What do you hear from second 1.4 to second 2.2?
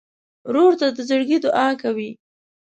دعاء کوې.